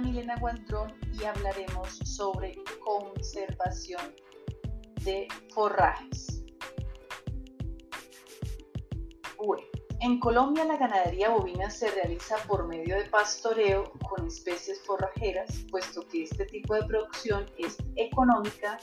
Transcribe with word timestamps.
Milena 0.00 0.36
Guantrón 0.38 0.92
y 1.12 1.24
hablaremos 1.24 1.98
sobre 2.04 2.56
conservación 2.84 4.14
de 5.04 5.28
forrajes. 5.52 6.36
En 10.06 10.20
Colombia 10.20 10.64
la 10.64 10.76
ganadería 10.76 11.30
bovina 11.30 11.70
se 11.70 11.90
realiza 11.90 12.36
por 12.46 12.68
medio 12.68 12.96
de 12.96 13.06
pastoreo 13.06 13.90
con 14.08 14.26
especies 14.26 14.80
forrajeras, 14.84 15.64
puesto 15.70 16.06
que 16.06 16.22
este 16.22 16.44
tipo 16.46 16.74
de 16.74 16.84
producción 16.84 17.46
es 17.58 17.76
económica, 17.96 18.78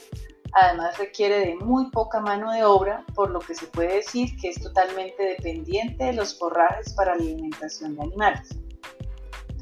además 0.52 0.98
requiere 0.98 1.38
de 1.38 1.54
muy 1.54 1.90
poca 1.90 2.20
mano 2.20 2.52
de 2.52 2.64
obra, 2.64 3.06
por 3.14 3.30
lo 3.30 3.38
que 3.38 3.54
se 3.54 3.66
puede 3.68 3.94
decir 3.94 4.36
que 4.40 4.50
es 4.50 4.60
totalmente 4.60 5.22
dependiente 5.22 6.04
de 6.04 6.12
los 6.12 6.38
forrajes 6.38 6.92
para 6.94 7.14
la 7.14 7.22
alimentación 7.22 7.96
de 7.96 8.02
animales. 8.02 8.63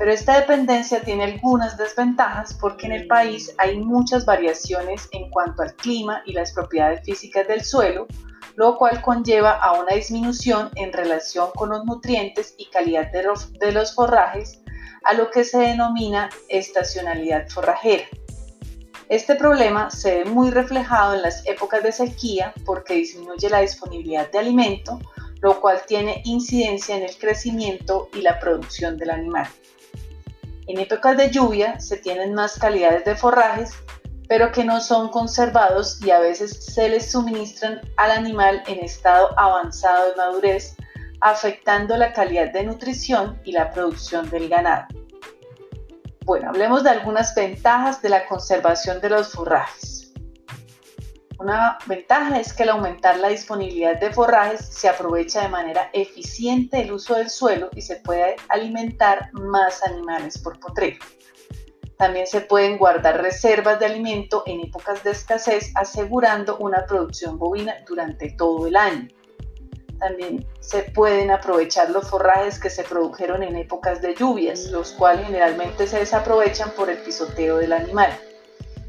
Pero 0.03 0.15
esta 0.15 0.41
dependencia 0.41 1.01
tiene 1.01 1.23
algunas 1.23 1.79
desventajas 1.79 2.55
porque 2.55 2.87
en 2.87 2.93
el 2.93 3.07
país 3.07 3.55
hay 3.57 3.79
muchas 3.79 4.27
variaciones 4.27 5.09
en 5.13 5.31
cuanto 5.31 5.63
al 5.63 5.77
clima 5.77 6.25
y 6.27 6.33
las 6.33 6.51
propiedades 6.53 7.05
físicas 7.05 7.47
del 7.47 7.63
suelo, 7.63 8.09
lo 8.57 8.77
cual 8.79 9.01
conlleva 9.01 9.53
a 9.53 9.81
una 9.81 9.95
disminución 9.95 10.71
en 10.75 10.93
relación 10.93 11.53
con 11.55 11.69
los 11.69 11.85
nutrientes 11.85 12.57
y 12.59 12.69
calidad 12.71 13.13
de 13.13 13.71
los 13.71 13.95
forrajes, 13.95 14.61
a 15.05 15.15
lo 15.15 15.31
que 15.31 15.45
se 15.45 15.59
denomina 15.59 16.31
estacionalidad 16.49 17.49
forrajera. 17.49 18.09
Este 19.09 19.37
problema 19.37 19.89
se 19.93 20.17
ve 20.17 20.25
muy 20.25 20.51
reflejado 20.51 21.15
en 21.15 21.23
las 21.23 21.47
épocas 21.47 21.81
de 21.85 21.93
sequía 21.93 22.53
porque 22.67 22.95
disminuye 22.95 23.49
la 23.49 23.61
disponibilidad 23.61 24.29
de 24.33 24.41
alimento, 24.41 24.99
lo 25.43 25.61
cual 25.61 25.81
tiene 25.87 26.23
incidencia 26.25 26.97
en 26.97 27.05
el 27.05 27.17
crecimiento 27.17 28.09
y 28.15 28.23
la 28.23 28.41
producción 28.41 28.97
del 28.97 29.11
animal. 29.11 29.47
En 30.69 30.79
épocas 30.79 31.17
de 31.17 31.31
lluvia 31.31 31.81
se 31.81 31.97
tienen 31.97 32.35
más 32.35 32.59
calidades 32.59 33.05
de 33.05 33.17
forrajes, 33.17 33.73
pero 34.29 34.53
que 34.53 34.65
no 34.65 34.81
son 34.81 35.09
conservados 35.09 36.01
y 36.03 36.11
a 36.11 36.21
veces 36.21 36.65
se 36.65 36.89
les 36.89 37.11
suministran 37.11 37.81
al 37.97 38.13
animal 38.13 38.63
en 38.67 38.79
estado 38.79 39.39
avanzado 39.39 40.11
de 40.11 40.17
madurez, 40.17 40.77
afectando 41.21 41.97
la 41.97 42.13
calidad 42.13 42.53
de 42.53 42.65
nutrición 42.65 43.41
y 43.45 43.53
la 43.53 43.71
producción 43.71 44.31
del 44.31 44.49
ganado. 44.49 44.87
Bueno, 46.25 46.51
hablemos 46.51 46.85
de 46.85 46.91
algunas 46.91 47.35
ventajas 47.35 48.01
de 48.01 48.09
la 48.09 48.27
conservación 48.27 49.01
de 49.01 49.11
los 49.11 49.33
forrajes. 49.33 49.92
Una 51.39 51.79
ventaja 51.87 52.39
es 52.39 52.53
que 52.53 52.63
al 52.63 52.71
aumentar 52.71 53.19
la 53.19 53.29
disponibilidad 53.29 53.99
de 53.99 54.13
forrajes 54.13 54.67
se 54.67 54.89
aprovecha 54.89 55.43
de 55.43 55.49
manera 55.49 55.91
eficiente 55.93 56.81
el 56.81 56.93
uso 56.93 57.15
del 57.15 57.31
suelo 57.31 57.71
y 57.75 57.83
se 57.83 57.97
puede 57.97 58.37
alimentar 58.49 59.31
más 59.33 59.83
animales 59.83 60.39
por 60.39 60.61
potrero. 60.61 60.99
También 61.97 62.27
se 62.27 62.41
pueden 62.41 62.79
guardar 62.79 63.23
reservas 63.23 63.79
de 63.79 63.87
alimento 63.87 64.43
en 64.47 64.61
épocas 64.61 65.05
de 65.05 65.13
escasez 65.13 65.73
asegurando 65.75 66.59
una 66.59 66.85
producción 66.87 67.39
bovina 67.39 67.77
durante 67.87 68.31
todo 68.31 68.67
el 68.67 68.77
año. 68.77 69.09
También 70.01 70.45
se 70.59 70.83
pueden 70.83 71.31
aprovechar 71.31 71.91
los 71.91 72.11
forrajes 72.11 72.59
que 72.59 72.71
se 72.71 72.83
produjeron 72.83 73.45
en 73.45 73.55
épocas 73.55 74.03
de 74.03 74.17
lluvias, 74.17 74.67
los 74.73 74.91
cuales 74.93 75.27
generalmente 75.27 75.87
se 75.87 76.01
desaprovechan 76.01 76.73
por 76.73 76.91
el 76.91 76.99
pisoteo 76.99 77.59
del 77.59 77.73
animal. 77.73 78.11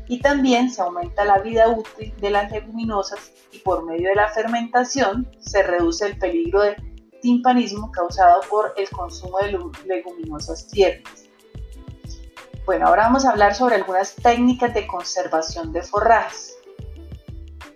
Y 0.08 0.20
también 0.20 0.70
se 0.70 0.82
aumenta 0.82 1.26
la 1.26 1.40
vida 1.40 1.70
útil 1.70 2.14
de 2.20 2.30
las 2.30 2.52
leguminosas 2.52 3.32
y 3.52 3.60
por 3.60 3.86
medio 3.86 4.10
de 4.10 4.16
la 4.16 4.30
fermentación 4.30 5.30
se 5.40 5.64
reduce 5.64 6.06
el 6.06 6.18
peligro 6.18 6.62
de 6.62 6.76
timpanismo 7.22 7.92
causado 7.92 8.42
por 8.50 8.74
el 8.76 8.90
consumo 8.90 9.40
de 9.40 9.58
leguminosas 9.86 10.68
tiernas. 10.68 11.24
Bueno, 12.66 12.88
ahora 12.88 13.04
vamos 13.04 13.26
a 13.26 13.32
hablar 13.32 13.56
sobre 13.56 13.76
algunas 13.76 14.16
técnicas 14.16 14.74
de 14.74 14.88
conservación 14.88 15.74
de 15.74 15.82
forrajes. 15.82 16.58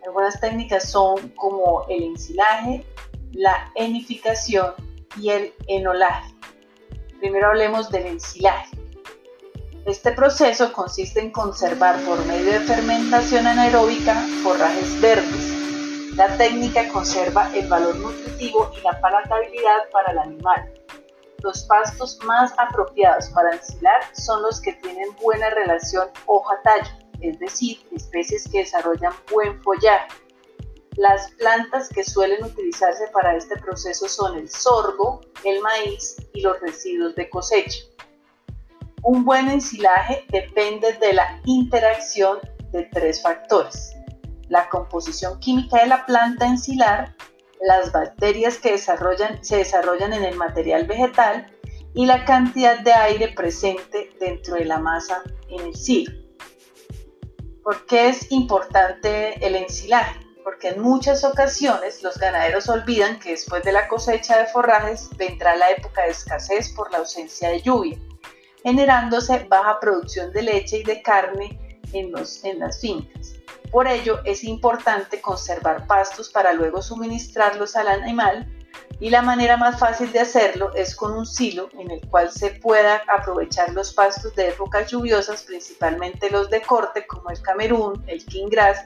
Algunas 0.05 0.39
técnicas 0.39 0.89
son 0.89 1.29
como 1.35 1.85
el 1.89 2.03
ensilaje, 2.03 2.85
la 3.33 3.71
enificación 3.75 4.73
y 5.19 5.29
el 5.29 5.53
enolaje. 5.67 6.33
Primero 7.19 7.47
hablemos 7.47 7.89
del 7.89 8.05
ensilaje. 8.05 8.77
Este 9.87 10.11
proceso 10.11 10.73
consiste 10.73 11.21
en 11.21 11.31
conservar 11.31 11.97
por 12.03 12.23
medio 12.25 12.51
de 12.51 12.59
fermentación 12.59 13.47
anaeróbica 13.47 14.15
forrajes 14.43 14.99
verdes. 14.99 16.13
La 16.17 16.35
técnica 16.35 16.89
conserva 16.89 17.49
el 17.55 17.69
valor 17.69 17.95
nutritivo 17.95 18.69
y 18.77 18.81
la 18.81 18.99
palatabilidad 18.99 19.89
para 19.93 20.11
el 20.11 20.17
animal. 20.19 20.73
Los 21.41 21.63
pastos 21.63 22.19
más 22.25 22.53
apropiados 22.57 23.29
para 23.29 23.55
ensilar 23.55 24.01
son 24.13 24.41
los 24.41 24.59
que 24.59 24.73
tienen 24.73 25.15
buena 25.21 25.49
relación 25.51 26.09
hoja-tallo, 26.25 26.91
es 27.21 27.39
decir, 27.39 27.79
especies 27.95 28.45
que 28.51 28.59
desarrollan 28.59 29.13
buen 29.31 29.63
follaje 29.63 30.09
las 30.97 31.29
plantas 31.33 31.89
que 31.89 32.03
suelen 32.03 32.43
utilizarse 32.43 33.07
para 33.13 33.35
este 33.35 33.55
proceso 33.57 34.09
son 34.09 34.35
el 34.35 34.49
sorgo, 34.49 35.21
el 35.43 35.61
maíz 35.61 36.17
y 36.33 36.41
los 36.41 36.59
residuos 36.59 37.13
de 37.13 37.29
cosecha. 37.29 37.86
Un 39.03 39.23
buen 39.23 39.47
ensilaje 39.49 40.25
depende 40.29 40.93
de 40.93 41.13
la 41.13 41.41
interacción 41.45 42.39
de 42.71 42.83
tres 42.91 43.21
factores. 43.21 43.93
La 44.49 44.69
composición 44.69 45.39
química 45.39 45.81
de 45.81 45.87
la 45.87 46.05
planta 46.05 46.47
ensilar, 46.47 47.15
las 47.61 47.91
bacterias 47.91 48.57
que 48.57 48.77
se 48.77 49.57
desarrollan 49.57 50.13
en 50.13 50.23
el 50.23 50.35
material 50.35 50.85
vegetal 50.85 51.51
y 51.93 52.05
la 52.05 52.25
cantidad 52.25 52.79
de 52.79 52.93
aire 52.93 53.29
presente 53.29 54.09
dentro 54.19 54.55
de 54.55 54.65
la 54.65 54.79
masa 54.79 55.23
en 55.49 55.67
el 55.67 55.75
silo. 55.75 56.11
¿Por 57.63 57.85
qué 57.85 58.09
es 58.09 58.31
importante 58.31 59.45
el 59.45 59.55
ensilaje? 59.55 60.27
porque 60.47 60.69
en 60.69 60.81
muchas 60.81 61.25
ocasiones 61.25 62.01
los 62.03 62.17
ganaderos 62.17 62.69
olvidan 62.69 63.19
que 63.19 63.31
después 63.31 63.63
de 63.63 63.73
la 63.73 63.89
cosecha 63.89 64.37
de 64.37 64.45
forrajes 64.45 65.09
vendrá 65.17 65.57
la 65.57 65.71
época 65.71 66.03
de 66.03 66.11
escasez 66.11 66.69
por 66.69 66.89
la 66.89 66.99
ausencia 66.99 67.49
de 67.49 67.61
lluvia, 67.61 67.99
generándose 68.67 69.45
baja 69.47 69.79
producción 69.79 70.33
de 70.33 70.41
leche 70.41 70.79
y 70.79 70.83
de 70.83 71.01
carne 71.01 71.57
en, 71.93 72.11
en 72.43 72.59
las 72.59 72.81
fincas. 72.81 73.35
Por 73.71 73.87
ello 73.87 74.19
es 74.25 74.43
importante 74.43 75.21
conservar 75.21 75.87
pastos 75.87 76.27
para 76.27 76.51
luego 76.51 76.81
suministrarlos 76.81 77.77
al 77.77 77.87
animal 77.87 78.45
y 78.99 79.09
la 79.09 79.21
manera 79.21 79.55
más 79.55 79.79
fácil 79.79 80.11
de 80.11 80.19
hacerlo 80.19 80.73
es 80.75 80.97
con 80.97 81.13
un 81.13 81.25
silo 81.25 81.69
en 81.79 81.91
el 81.91 82.01
cual 82.09 82.29
se 82.29 82.49
pueda 82.49 83.03
aprovechar 83.07 83.71
los 83.71 83.93
pastos 83.93 84.35
de 84.35 84.49
épocas 84.49 84.91
lluviosas, 84.91 85.43
principalmente 85.43 86.29
los 86.29 86.49
de 86.49 86.61
corte 86.61 87.07
como 87.07 87.29
el 87.29 87.41
camerún, 87.41 88.03
el 88.05 88.25
king 88.25 88.47
grass 88.49 88.79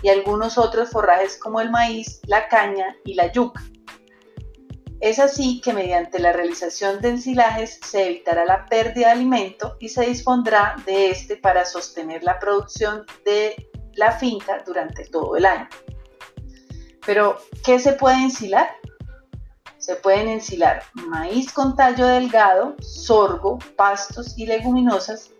y 0.00 0.10
algunos 0.10 0.58
otros 0.58 0.90
forrajes 0.90 1.36
como 1.38 1.60
el 1.60 1.70
maíz, 1.70 2.20
la 2.28 2.46
caña 2.46 2.94
y 3.04 3.14
la 3.14 3.32
yuca. 3.32 3.64
Es 5.04 5.18
así 5.18 5.60
que 5.60 5.74
mediante 5.74 6.18
la 6.18 6.32
realización 6.32 7.02
de 7.02 7.10
ensilajes 7.10 7.78
se 7.84 8.06
evitará 8.06 8.46
la 8.46 8.64
pérdida 8.64 9.08
de 9.08 9.12
alimento 9.12 9.76
y 9.78 9.90
se 9.90 10.06
dispondrá 10.06 10.76
de 10.86 11.10
este 11.10 11.36
para 11.36 11.66
sostener 11.66 12.24
la 12.24 12.38
producción 12.38 13.04
de 13.22 13.68
la 13.96 14.12
finca 14.12 14.62
durante 14.64 15.04
todo 15.04 15.36
el 15.36 15.44
año. 15.44 15.68
Pero, 17.04 17.36
¿qué 17.62 17.78
se 17.78 17.92
puede 17.92 18.16
ensilar? 18.16 18.66
Se 19.76 19.96
pueden 19.96 20.26
ensilar 20.26 20.82
maíz 20.94 21.52
con 21.52 21.76
tallo 21.76 22.06
delgado, 22.06 22.74
sorgo, 22.80 23.58
pastos 23.76 24.38
y 24.38 24.46
leguminosas 24.46 25.32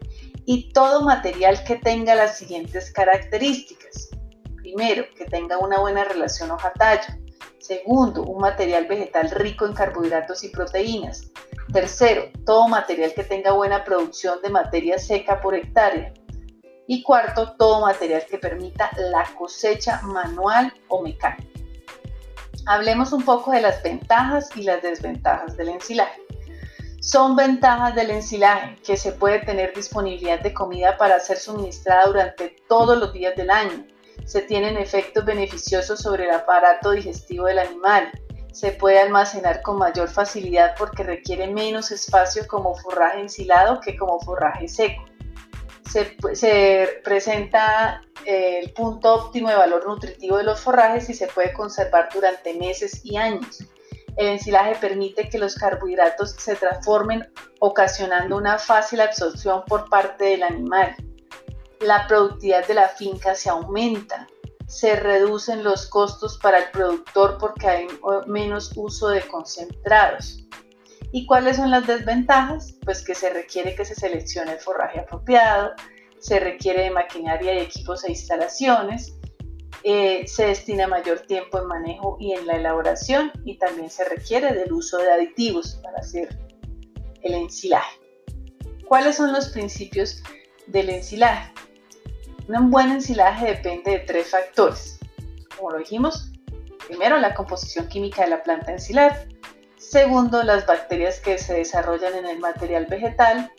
y 0.44 0.74
todo 0.74 1.06
material 1.06 1.64
que 1.64 1.76
tenga 1.76 2.14
las 2.14 2.36
siguientes 2.36 2.92
características. 2.92 4.10
Primero, 4.56 5.06
que 5.16 5.24
tenga 5.24 5.56
una 5.56 5.80
buena 5.80 6.04
relación 6.04 6.50
hoja-tallo. 6.50 7.23
Segundo, 7.64 8.24
un 8.24 8.42
material 8.42 8.86
vegetal 8.86 9.30
rico 9.30 9.64
en 9.64 9.72
carbohidratos 9.72 10.44
y 10.44 10.50
proteínas. 10.50 11.30
Tercero, 11.72 12.24
todo 12.44 12.68
material 12.68 13.14
que 13.14 13.24
tenga 13.24 13.52
buena 13.52 13.84
producción 13.84 14.38
de 14.42 14.50
materia 14.50 14.98
seca 14.98 15.40
por 15.40 15.54
hectárea. 15.54 16.12
Y 16.86 17.02
cuarto, 17.02 17.54
todo 17.56 17.80
material 17.80 18.26
que 18.28 18.36
permita 18.36 18.90
la 18.98 19.24
cosecha 19.38 20.02
manual 20.02 20.74
o 20.88 21.00
mecánica. 21.00 21.42
Hablemos 22.66 23.14
un 23.14 23.24
poco 23.24 23.52
de 23.52 23.62
las 23.62 23.82
ventajas 23.82 24.54
y 24.54 24.64
las 24.64 24.82
desventajas 24.82 25.56
del 25.56 25.70
ensilaje. 25.70 26.20
Son 27.00 27.34
ventajas 27.34 27.94
del 27.94 28.10
ensilaje 28.10 28.76
que 28.84 28.98
se 28.98 29.12
puede 29.12 29.38
tener 29.38 29.72
disponibilidad 29.72 30.40
de 30.40 30.52
comida 30.52 30.98
para 30.98 31.18
ser 31.18 31.38
suministrada 31.38 32.08
durante 32.08 32.56
todos 32.68 32.98
los 32.98 33.14
días 33.14 33.34
del 33.36 33.48
año. 33.48 33.86
Se 34.24 34.42
tienen 34.42 34.76
efectos 34.76 35.24
beneficiosos 35.24 36.00
sobre 36.00 36.24
el 36.24 36.30
aparato 36.30 36.92
digestivo 36.92 37.46
del 37.46 37.58
animal. 37.58 38.10
Se 38.52 38.72
puede 38.72 39.00
almacenar 39.00 39.62
con 39.62 39.78
mayor 39.78 40.08
facilidad 40.08 40.74
porque 40.78 41.02
requiere 41.02 41.48
menos 41.48 41.90
espacio 41.90 42.46
como 42.46 42.74
forraje 42.76 43.20
ensilado 43.20 43.80
que 43.80 43.96
como 43.96 44.20
forraje 44.20 44.68
seco. 44.68 45.04
Se, 45.90 46.16
se 46.34 47.00
presenta 47.04 48.00
el 48.24 48.72
punto 48.72 49.14
óptimo 49.14 49.48
de 49.48 49.56
valor 49.56 49.86
nutritivo 49.86 50.38
de 50.38 50.44
los 50.44 50.60
forrajes 50.60 51.08
y 51.10 51.14
se 51.14 51.26
puede 51.26 51.52
conservar 51.52 52.08
durante 52.12 52.54
meses 52.54 53.04
y 53.04 53.16
años. 53.16 53.64
El 54.16 54.28
ensilaje 54.28 54.76
permite 54.80 55.28
que 55.28 55.38
los 55.38 55.56
carbohidratos 55.56 56.32
se 56.38 56.54
transformen 56.54 57.28
ocasionando 57.58 58.36
una 58.36 58.58
fácil 58.58 59.00
absorción 59.00 59.64
por 59.66 59.88
parte 59.88 60.24
del 60.24 60.44
animal. 60.44 60.94
La 61.80 62.06
productividad 62.06 62.66
de 62.66 62.74
la 62.74 62.88
finca 62.88 63.34
se 63.34 63.50
aumenta, 63.50 64.26
se 64.66 64.96
reducen 64.96 65.62
los 65.62 65.86
costos 65.86 66.38
para 66.38 66.58
el 66.58 66.70
productor 66.70 67.38
porque 67.38 67.66
hay 67.66 67.86
menos 68.26 68.72
uso 68.76 69.08
de 69.08 69.22
concentrados. 69.22 70.38
¿Y 71.12 71.26
cuáles 71.26 71.56
son 71.56 71.70
las 71.70 71.86
desventajas? 71.86 72.74
Pues 72.84 73.04
que 73.04 73.14
se 73.14 73.30
requiere 73.30 73.74
que 73.74 73.84
se 73.84 73.94
seleccione 73.94 74.52
el 74.52 74.58
forraje 74.58 75.00
apropiado, 75.00 75.72
se 76.18 76.40
requiere 76.40 76.84
de 76.84 76.90
maquinaria 76.90 77.54
y 77.54 77.58
equipos 77.58 78.04
e 78.04 78.10
instalaciones, 78.10 79.14
eh, 79.84 80.26
se 80.26 80.46
destina 80.46 80.88
mayor 80.88 81.20
tiempo 81.20 81.58
en 81.58 81.66
manejo 81.66 82.16
y 82.18 82.32
en 82.32 82.46
la 82.46 82.56
elaboración 82.56 83.30
y 83.44 83.58
también 83.58 83.90
se 83.90 84.08
requiere 84.08 84.54
del 84.54 84.72
uso 84.72 84.96
de 84.98 85.12
aditivos 85.12 85.78
para 85.82 85.98
hacer 85.98 86.38
el 87.22 87.34
ensilaje. 87.34 88.00
¿Cuáles 88.88 89.16
son 89.16 89.32
los 89.32 89.50
principios 89.50 90.22
del 90.66 90.90
ensilaje? 90.90 91.52
Un 92.48 92.70
buen 92.70 92.90
ensilaje 92.90 93.46
depende 93.46 93.92
de 93.92 93.98
tres 94.00 94.30
factores. 94.30 94.98
Como 95.56 95.70
lo 95.70 95.78
dijimos, 95.78 96.30
primero 96.86 97.16
la 97.18 97.34
composición 97.34 97.88
química 97.88 98.22
de 98.22 98.30
la 98.30 98.42
planta 98.42 98.72
ensilar, 98.72 99.28
segundo 99.76 100.42
las 100.42 100.66
bacterias 100.66 101.20
que 101.20 101.38
se 101.38 101.54
desarrollan 101.54 102.14
en 102.14 102.26
el 102.26 102.38
material 102.38 102.86
vegetal 102.86 103.50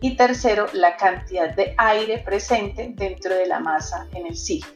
y 0.00 0.16
tercero 0.16 0.66
la 0.72 0.96
cantidad 0.96 1.54
de 1.54 1.74
aire 1.78 2.18
presente 2.18 2.92
dentro 2.94 3.34
de 3.34 3.46
la 3.46 3.60
masa 3.60 4.08
en 4.14 4.26
el 4.26 4.36
silo. 4.36 4.66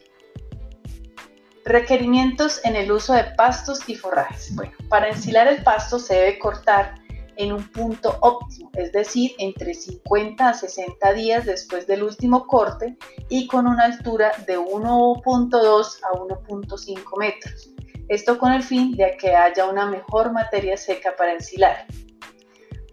Requerimientos 1.64 2.60
en 2.64 2.76
el 2.76 2.92
uso 2.92 3.12
de 3.12 3.24
pastos 3.24 3.88
y 3.88 3.96
forrajes. 3.96 4.54
Bueno, 4.54 4.72
para 4.88 5.08
ensilar 5.08 5.48
el 5.48 5.64
pasto 5.64 5.98
se 5.98 6.14
debe 6.14 6.38
cortar 6.38 6.94
en 7.36 7.52
un 7.52 7.70
punto 7.70 8.16
óptimo, 8.20 8.70
es 8.74 8.92
decir, 8.92 9.32
entre 9.38 9.74
50 9.74 10.48
a 10.48 10.54
60 10.54 11.12
días 11.12 11.44
después 11.44 11.86
del 11.86 12.02
último 12.02 12.46
corte 12.46 12.96
y 13.28 13.46
con 13.46 13.66
una 13.66 13.84
altura 13.84 14.32
de 14.46 14.58
1.2 14.58 15.98
a 16.02 16.18
1.5 16.18 17.18
metros. 17.18 17.70
Esto 18.08 18.38
con 18.38 18.52
el 18.52 18.62
fin 18.62 18.92
de 18.96 19.16
que 19.18 19.34
haya 19.34 19.66
una 19.66 19.86
mejor 19.86 20.32
materia 20.32 20.76
seca 20.76 21.14
para 21.16 21.32
ensilar. 21.32 21.86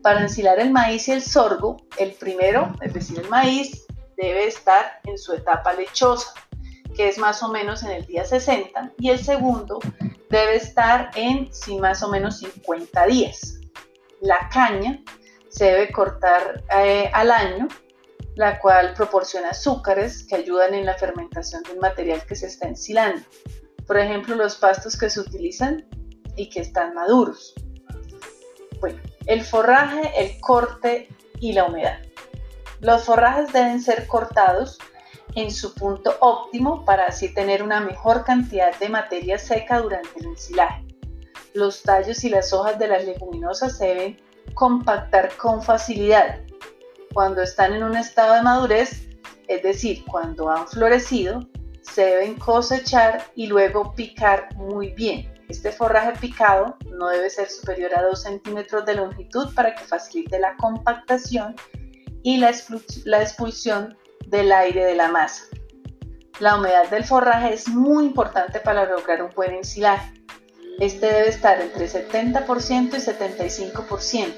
Para 0.01 0.21
ensilar 0.21 0.59
el 0.59 0.71
maíz 0.71 1.07
y 1.07 1.11
el 1.11 1.21
sorgo, 1.21 1.77
el 1.97 2.13
primero, 2.13 2.73
es 2.81 2.93
decir, 2.93 3.19
el 3.19 3.29
maíz, 3.29 3.85
debe 4.17 4.47
estar 4.47 4.99
en 5.05 5.17
su 5.17 5.33
etapa 5.33 5.73
lechosa, 5.73 6.33
que 6.95 7.07
es 7.07 7.17
más 7.17 7.41
o 7.43 7.49
menos 7.49 7.83
en 7.83 7.91
el 7.91 8.05
día 8.05 8.25
60, 8.25 8.91
y 8.99 9.09
el 9.09 9.19
segundo 9.19 9.79
debe 10.29 10.55
estar 10.55 11.11
en 11.15 11.53
sí, 11.53 11.77
más 11.77 12.03
o 12.03 12.09
menos 12.09 12.39
50 12.39 13.05
días. 13.05 13.59
La 14.23 14.47
caña 14.47 15.03
se 15.49 15.65
debe 15.65 15.91
cortar 15.91 16.63
eh, 16.73 17.09
al 17.13 17.29
año, 17.29 17.67
la 18.35 18.57
cual 18.57 18.93
proporciona 18.93 19.49
azúcares 19.49 20.25
que 20.25 20.35
ayudan 20.35 20.73
en 20.73 20.85
la 20.85 20.95
fermentación 20.95 21.61
del 21.63 21.77
material 21.79 22.25
que 22.25 22.37
se 22.37 22.47
está 22.47 22.69
ensilando. 22.69 23.21
Por 23.85 23.99
ejemplo, 23.99 24.35
los 24.35 24.55
pastos 24.55 24.97
que 24.97 25.09
se 25.09 25.19
utilizan 25.19 25.85
y 26.37 26.49
que 26.49 26.61
están 26.61 26.93
maduros. 26.93 27.53
Bueno, 28.79 29.01
el 29.25 29.43
forraje, 29.43 30.09
el 30.15 30.39
corte 30.39 31.09
y 31.41 31.51
la 31.51 31.65
humedad. 31.65 31.99
Los 32.79 33.03
forrajes 33.03 33.51
deben 33.51 33.81
ser 33.81 34.07
cortados 34.07 34.79
en 35.35 35.51
su 35.51 35.73
punto 35.73 36.15
óptimo 36.21 36.85
para 36.85 37.07
así 37.07 37.33
tener 37.33 37.61
una 37.61 37.81
mejor 37.81 38.23
cantidad 38.23 38.73
de 38.79 38.87
materia 38.87 39.37
seca 39.37 39.81
durante 39.81 40.17
el 40.21 40.27
ensilaje. 40.27 40.92
Los 41.53 41.83
tallos 41.83 42.23
y 42.23 42.29
las 42.29 42.51
hojas 42.53 42.79
de 42.79 42.87
las 42.87 43.05
leguminosas 43.05 43.77
se 43.77 43.87
deben 43.87 44.21
compactar 44.53 45.35
con 45.37 45.61
facilidad. 45.61 46.39
Cuando 47.13 47.41
están 47.41 47.73
en 47.73 47.83
un 47.83 47.95
estado 47.95 48.33
de 48.33 48.41
madurez, 48.41 49.07
es 49.47 49.61
decir, 49.61 50.03
cuando 50.05 50.49
han 50.49 50.67
florecido, 50.67 51.41
se 51.81 52.05
deben 52.05 52.35
cosechar 52.35 53.23
y 53.35 53.47
luego 53.47 53.93
picar 53.93 54.49
muy 54.55 54.89
bien. 54.93 55.31
Este 55.49 55.71
forraje 55.71 56.13
picado 56.19 56.77
no 56.89 57.09
debe 57.09 57.29
ser 57.29 57.49
superior 57.49 57.91
a 57.95 58.01
2 58.01 58.21
centímetros 58.21 58.85
de 58.85 58.95
longitud 58.95 59.53
para 59.53 59.75
que 59.75 59.83
facilite 59.83 60.39
la 60.39 60.55
compactación 60.57 61.55
y 62.23 62.37
la, 62.37 62.49
expulsión 62.49 63.97
del 64.25 64.51
aire 64.51 64.85
de 64.85 64.95
la 64.95 65.09
masa. 65.09 65.43
La 66.39 66.57
humedad 66.57 66.89
del 66.89 67.03
forraje 67.03 67.53
es 67.53 67.67
muy 67.67 68.05
importante 68.05 68.59
para 68.61 68.85
lograr 68.85 69.21
un 69.21 69.29
buen 69.35 69.51
ensilaje. 69.51 70.22
Este 70.79 71.05
debe 71.05 71.29
estar 71.29 71.61
entre 71.61 71.87
70% 71.87 72.93
y 72.93 72.99
75%. 72.99 74.33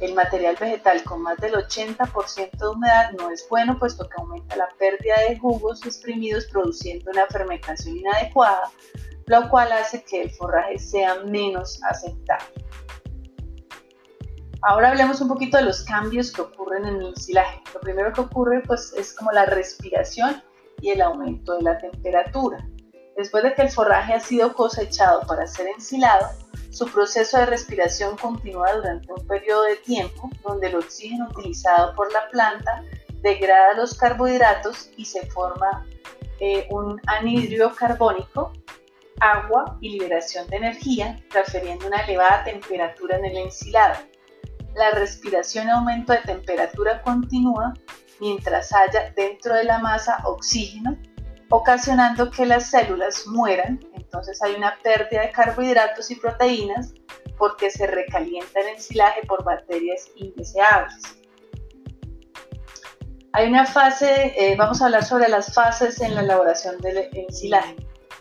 El 0.00 0.14
material 0.14 0.56
vegetal 0.58 1.02
con 1.04 1.22
más 1.22 1.38
del 1.38 1.54
80% 1.54 2.50
de 2.58 2.68
humedad 2.68 3.12
no 3.12 3.30
es 3.30 3.46
bueno 3.48 3.78
puesto 3.78 4.08
que 4.08 4.16
aumenta 4.18 4.56
la 4.56 4.68
pérdida 4.78 5.14
de 5.28 5.38
jugos 5.38 5.84
exprimidos 5.84 6.46
produciendo 6.46 7.10
una 7.10 7.26
fermentación 7.26 7.96
inadecuada, 7.96 8.70
lo 9.26 9.48
cual 9.48 9.72
hace 9.72 10.02
que 10.02 10.22
el 10.22 10.30
forraje 10.30 10.78
sea 10.78 11.16
menos 11.24 11.80
aceptable. 11.84 12.64
Ahora 14.62 14.90
hablemos 14.90 15.20
un 15.20 15.28
poquito 15.28 15.58
de 15.58 15.64
los 15.64 15.84
cambios 15.84 16.32
que 16.32 16.40
ocurren 16.40 16.86
en 16.86 16.96
el 16.96 17.06
ensilaje. 17.08 17.62
Lo 17.74 17.80
primero 17.80 18.12
que 18.12 18.22
ocurre 18.22 18.62
pues, 18.66 18.94
es 18.96 19.12
como 19.12 19.30
la 19.30 19.44
respiración 19.44 20.42
y 20.80 20.90
el 20.90 21.02
aumento 21.02 21.54
de 21.54 21.62
la 21.62 21.78
temperatura. 21.78 22.66
Después 23.16 23.44
de 23.44 23.54
que 23.54 23.62
el 23.62 23.70
forraje 23.70 24.14
ha 24.14 24.20
sido 24.20 24.54
cosechado 24.54 25.22
para 25.26 25.46
ser 25.46 25.68
ensilado, 25.68 26.28
su 26.70 26.86
proceso 26.86 27.38
de 27.38 27.46
respiración 27.46 28.16
continúa 28.16 28.72
durante 28.74 29.12
un 29.12 29.24
periodo 29.26 29.62
de 29.62 29.76
tiempo 29.76 30.28
donde 30.42 30.66
el 30.66 30.74
oxígeno 30.74 31.28
utilizado 31.30 31.94
por 31.94 32.12
la 32.12 32.28
planta 32.30 32.82
degrada 33.22 33.74
los 33.74 33.96
carbohidratos 33.96 34.90
y 34.96 35.04
se 35.04 35.24
forma 35.26 35.86
eh, 36.40 36.66
un 36.70 37.00
anhidrio 37.06 37.72
carbónico, 37.74 38.52
agua 39.20 39.78
y 39.80 39.90
liberación 39.90 40.48
de 40.48 40.56
energía, 40.56 41.16
transfiriendo 41.30 41.86
una 41.86 42.02
elevada 42.02 42.42
temperatura 42.42 43.18
en 43.18 43.26
el 43.26 43.36
ensilado. 43.36 43.94
La 44.74 44.90
respiración 44.90 45.70
aumento 45.70 46.12
de 46.12 46.18
temperatura 46.18 47.00
continúa 47.02 47.72
mientras 48.20 48.72
haya 48.72 49.12
dentro 49.14 49.54
de 49.54 49.64
la 49.64 49.78
masa 49.78 50.18
oxígeno, 50.24 50.98
ocasionando 51.54 52.30
que 52.30 52.46
las 52.46 52.70
células 52.70 53.26
mueran. 53.26 53.80
Entonces 53.94 54.42
hay 54.42 54.54
una 54.54 54.76
pérdida 54.82 55.22
de 55.22 55.30
carbohidratos 55.30 56.10
y 56.10 56.16
proteínas 56.16 56.94
porque 57.38 57.70
se 57.70 57.86
recalienta 57.86 58.60
el 58.60 58.68
ensilaje 58.68 59.20
por 59.26 59.44
bacterias 59.44 60.08
indeseables. 60.16 61.02
Hay 63.32 63.48
una 63.48 63.66
fase, 63.66 64.32
eh, 64.36 64.54
vamos 64.56 64.80
a 64.80 64.86
hablar 64.86 65.04
sobre 65.04 65.28
las 65.28 65.52
fases 65.52 66.00
en 66.00 66.14
la 66.14 66.22
elaboración 66.22 66.78
del 66.78 67.08
ensilaje. 67.12 67.76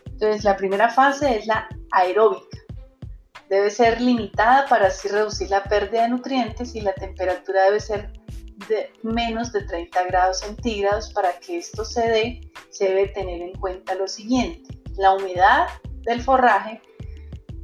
Entonces 0.05 0.43
la 0.43 0.55
primera 0.57 0.89
fase 0.89 1.37
es 1.37 1.45
la 1.45 1.67
aeróbica 1.91 2.57
debe 3.49 3.69
ser 3.69 4.01
limitada 4.01 4.65
para 4.67 4.87
así 4.87 5.07
reducir 5.07 5.49
la 5.51 5.63
pérdida 5.63 6.03
de 6.03 6.09
nutrientes 6.09 6.73
y 6.73 6.81
la 6.81 6.93
temperatura 6.93 7.65
debe 7.65 7.79
ser 7.79 8.11
de 8.67 8.91
menos 9.03 9.51
de 9.51 9.63
30 9.63 10.03
grados 10.05 10.39
centígrados 10.39 11.11
para 11.11 11.39
que 11.39 11.57
esto 11.57 11.83
se 11.85 12.07
dé 12.07 12.51
se 12.69 12.85
debe 12.85 13.07
tener 13.09 13.41
en 13.41 13.53
cuenta 13.53 13.95
lo 13.95 14.07
siguiente. 14.07 14.77
La 14.97 15.13
humedad 15.13 15.67
del 16.01 16.21
forraje 16.21 16.81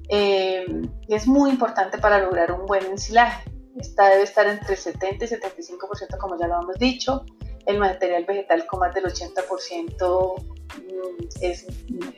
eh, 0.10 0.66
es 1.08 1.28
muy 1.28 1.52
importante 1.52 1.98
para 1.98 2.20
lograr 2.20 2.52
un 2.52 2.66
buen 2.66 2.86
ensilaje. 2.86 3.50
Esta 3.78 4.10
debe 4.10 4.24
estar 4.24 4.48
entre 4.48 4.76
70 4.76 5.26
y 5.26 5.28
75% 5.28 6.18
como 6.18 6.38
ya 6.40 6.48
lo 6.48 6.62
hemos 6.62 6.78
dicho. 6.78 7.26
El 7.66 7.78
material 7.78 8.26
vegetal 8.26 8.66
con 8.66 8.80
más 8.80 8.94
del 8.94 9.06
80% 9.06 10.44
mm, 10.78 11.26
es, 11.42 11.66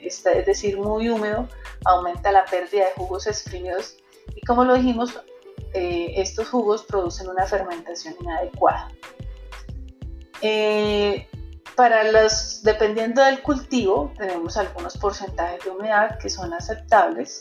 es, 0.00 0.24
decir, 0.46 0.78
muy 0.78 1.08
húmedo, 1.08 1.48
aumenta 1.84 2.32
la 2.32 2.44
pérdida 2.46 2.86
de 2.86 2.92
jugos 2.96 3.26
exprimidos. 3.26 3.96
Y 4.34 4.40
como 4.42 4.64
lo 4.64 4.74
dijimos, 4.74 5.18
eh, 5.74 6.14
estos 6.16 6.48
jugos 6.48 6.84
producen 6.84 7.28
una 7.28 7.46
fermentación 7.46 8.14
inadecuada. 8.20 8.88
Eh, 10.42 11.28
para 11.76 12.04
los, 12.04 12.62
dependiendo 12.62 13.22
del 13.22 13.40
cultivo, 13.42 14.12
tenemos 14.18 14.56
algunos 14.56 14.96
porcentajes 14.98 15.64
de 15.64 15.70
humedad 15.70 16.18
que 16.18 16.28
son 16.28 16.52
aceptables. 16.52 17.40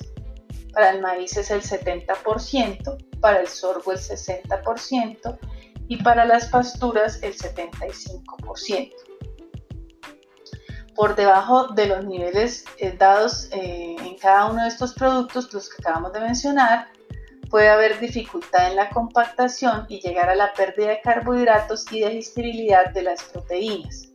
Para 0.73 0.91
el 0.91 1.01
maíz 1.01 1.35
es 1.35 1.51
el 1.51 1.61
70%, 1.61 3.19
para 3.19 3.41
el 3.41 3.47
sorgo 3.47 3.91
el 3.91 3.97
60%, 3.97 5.37
y 5.89 5.97
para 6.01 6.25
las 6.25 6.47
pasturas 6.47 7.21
el 7.21 7.35
75%. 7.35 8.93
Por 10.95 11.15
debajo 11.15 11.67
de 11.69 11.87
los 11.87 12.05
niveles 12.05 12.63
eh, 12.77 12.95
dados 12.97 13.49
eh, 13.51 13.97
en 13.99 14.17
cada 14.17 14.45
uno 14.45 14.61
de 14.61 14.69
estos 14.69 14.93
productos, 14.93 15.53
los 15.53 15.69
que 15.69 15.81
acabamos 15.81 16.13
de 16.13 16.21
mencionar, 16.21 16.87
puede 17.51 17.67
haber 17.67 17.99
dificultad 17.99 18.69
en 18.69 18.77
la 18.77 18.89
compactación 18.89 19.85
y 19.89 19.99
llegar 19.99 20.29
a 20.29 20.35
la 20.35 20.53
pérdida 20.53 20.87
de 20.87 21.01
carbohidratos 21.01 21.91
y 21.91 21.97
digestibilidad 21.99 22.91
de 22.91 23.03
las 23.03 23.23
proteínas. 23.23 24.07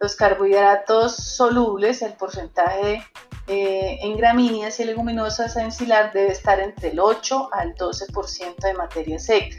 Los 0.00 0.14
carbohidratos 0.14 1.16
solubles, 1.16 2.00
el 2.00 2.14
porcentaje 2.14 3.02
eh, 3.48 3.98
en 4.02 4.16
gramíneas 4.16 4.78
y 4.78 4.84
leguminosas 4.84 5.56
a 5.56 5.64
ensilar 5.64 6.12
debe 6.12 6.30
estar 6.30 6.60
entre 6.60 6.90
el 6.90 7.00
8 7.00 7.50
al 7.52 7.74
12% 7.74 8.56
de 8.56 8.74
materia 8.74 9.18
seca. 9.18 9.56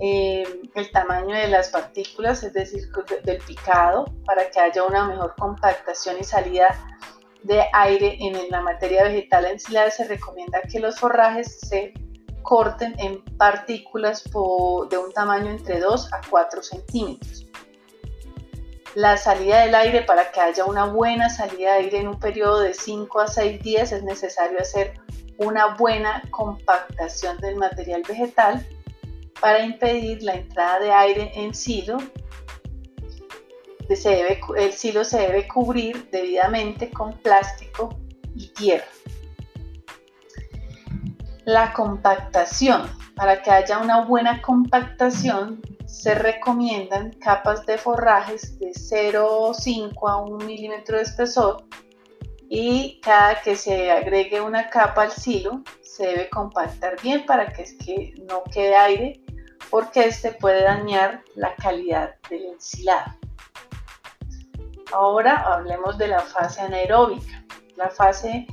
Eh, 0.00 0.42
el 0.74 0.90
tamaño 0.90 1.36
de 1.36 1.46
las 1.46 1.68
partículas, 1.68 2.42
es 2.42 2.52
decir, 2.54 2.82
del 3.22 3.38
picado, 3.38 4.06
para 4.26 4.50
que 4.50 4.58
haya 4.58 4.82
una 4.82 5.06
mejor 5.06 5.34
compactación 5.38 6.16
y 6.18 6.24
salida 6.24 6.76
de 7.44 7.62
aire 7.72 8.16
en 8.20 8.50
la 8.50 8.60
materia 8.60 9.04
vegetal 9.04 9.46
ensilada, 9.46 9.90
se 9.90 10.04
recomienda 10.04 10.60
que 10.62 10.80
los 10.80 10.98
forrajes 10.98 11.58
se 11.60 11.92
corten 12.42 12.94
en 12.98 13.22
partículas 13.36 14.24
de 14.24 14.98
un 14.98 15.12
tamaño 15.12 15.50
entre 15.50 15.80
2 15.80 16.12
a 16.12 16.20
4 16.28 16.62
centímetros. 16.62 17.46
La 18.94 19.16
salida 19.16 19.62
del 19.62 19.74
aire, 19.74 20.02
para 20.02 20.30
que 20.30 20.40
haya 20.40 20.64
una 20.66 20.84
buena 20.84 21.30
salida 21.30 21.74
de 21.74 21.84
aire 21.84 22.00
en 22.00 22.08
un 22.08 22.20
periodo 22.20 22.60
de 22.60 22.74
5 22.74 23.20
a 23.20 23.26
6 23.26 23.62
días, 23.62 23.92
es 23.92 24.02
necesario 24.02 24.58
hacer 24.60 25.00
una 25.38 25.74
buena 25.76 26.22
compactación 26.30 27.38
del 27.38 27.56
material 27.56 28.02
vegetal 28.06 28.66
para 29.40 29.64
impedir 29.64 30.22
la 30.22 30.34
entrada 30.34 30.78
de 30.78 30.92
aire 30.92 31.32
en 31.34 31.54
silo. 31.54 31.98
El 34.56 34.72
silo 34.72 35.04
se 35.04 35.20
debe 35.20 35.48
cubrir 35.48 36.08
debidamente 36.10 36.90
con 36.90 37.12
plástico 37.18 37.98
y 38.34 38.48
tierra. 38.48 38.86
La 41.44 41.72
compactación. 41.72 42.88
Para 43.14 43.42
que 43.42 43.50
haya 43.50 43.78
una 43.78 44.04
buena 44.04 44.40
compactación 44.40 45.60
se 45.86 46.14
recomiendan 46.14 47.12
capas 47.20 47.66
de 47.66 47.76
forrajes 47.76 48.58
de 48.58 48.72
0,5 48.72 50.10
a 50.10 50.16
1 50.16 50.46
milímetro 50.46 50.96
de 50.96 51.02
espesor 51.02 51.64
y 52.48 53.00
cada 53.00 53.40
que 53.42 53.56
se 53.56 53.90
agregue 53.90 54.40
una 54.40 54.70
capa 54.70 55.02
al 55.02 55.10
silo 55.10 55.62
se 55.82 56.06
debe 56.06 56.30
compactar 56.30 56.96
bien 57.02 57.26
para 57.26 57.52
que, 57.52 57.64
que 57.78 58.14
no 58.28 58.42
quede 58.44 58.74
aire 58.74 59.20
porque 59.70 60.04
este 60.04 60.32
puede 60.32 60.62
dañar 60.62 61.22
la 61.34 61.54
calidad 61.56 62.14
del 62.28 62.44
ensilado. 62.44 63.21
Ahora 64.92 65.36
hablemos 65.36 65.98
de 65.98 66.08
la 66.08 66.20
fase 66.20 66.60
anaeróbica. 66.60 67.44
La 67.76 67.90
fase 67.90 68.46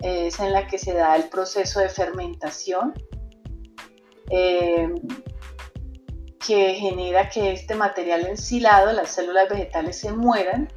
es 0.00 0.38
en 0.40 0.52
la 0.52 0.66
que 0.66 0.78
se 0.78 0.92
da 0.92 1.16
el 1.16 1.28
proceso 1.28 1.80
de 1.80 1.88
fermentación 1.88 2.92
eh, 4.30 4.92
que 6.44 6.74
genera 6.74 7.28
que 7.28 7.52
este 7.52 7.74
material 7.74 8.26
ensilado, 8.26 8.92
las 8.92 9.10
células 9.10 9.48
vegetales 9.48 9.98
se 9.98 10.12
mueran, 10.12 10.68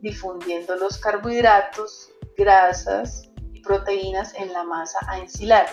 difundiendo 0.00 0.76
los 0.76 0.98
carbohidratos, 0.98 2.10
grasas 2.36 3.28
y 3.52 3.60
proteínas 3.60 4.34
en 4.34 4.52
la 4.52 4.62
masa 4.62 4.98
a 5.08 5.18
ensilar. 5.18 5.66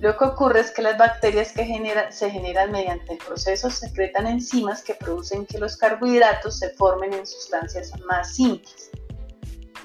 Lo 0.00 0.16
que 0.16 0.24
ocurre 0.26 0.60
es 0.60 0.70
que 0.70 0.82
las 0.82 0.98
bacterias 0.98 1.52
que 1.52 1.64
se 2.10 2.30
generan 2.30 2.70
mediante 2.70 3.14
el 3.14 3.18
proceso 3.18 3.70
secretan 3.70 4.26
enzimas 4.26 4.82
que 4.82 4.94
producen 4.94 5.46
que 5.46 5.58
los 5.58 5.76
carbohidratos 5.78 6.58
se 6.58 6.70
formen 6.70 7.14
en 7.14 7.26
sustancias 7.26 7.92
más 8.06 8.34
simples. 8.34 8.90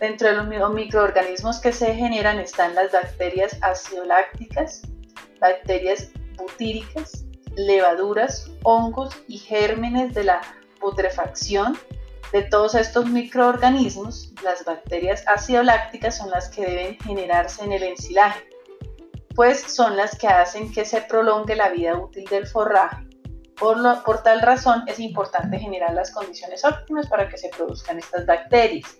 Dentro 0.01 0.27
de 0.27 0.59
los 0.59 0.73
microorganismos 0.73 1.59
que 1.59 1.71
se 1.71 1.93
generan 1.93 2.39
están 2.39 2.75
las 2.75 2.91
bacterias 2.91 3.55
acidolácticas, 3.61 4.81
bacterias 5.39 6.09
butíricas, 6.35 7.23
levaduras, 7.55 8.51
hongos 8.63 9.15
y 9.27 9.37
gérmenes 9.37 10.13
de 10.13 10.25
la 10.25 10.41
putrefacción. 10.79 11.77
De 12.33 12.43
todos 12.43 12.75
estos 12.75 13.05
microorganismos, 13.07 14.33
las 14.43 14.65
bacterias 14.65 15.23
acidolácticas 15.27 16.17
son 16.17 16.29
las 16.31 16.49
que 16.49 16.65
deben 16.65 16.97
generarse 16.99 17.63
en 17.63 17.73
el 17.73 17.83
ensilaje, 17.83 18.50
pues 19.35 19.61
son 19.61 19.97
las 19.97 20.17
que 20.17 20.27
hacen 20.27 20.71
que 20.71 20.85
se 20.85 21.01
prolongue 21.01 21.55
la 21.55 21.69
vida 21.69 21.97
útil 21.97 22.25
del 22.25 22.47
forraje 22.47 23.11
por, 23.61 24.23
tal 24.23 24.41
razón 24.41 24.83
es 24.87 24.99
importante 24.99 25.59
generar 25.59 25.93
las 25.93 26.09
condiciones 26.09 26.65
óptimas 26.65 27.07
para 27.07 27.29
que 27.29 27.37
se 27.37 27.49
produzcan 27.49 27.99
estas 27.99 28.25
bacterias. 28.25 28.97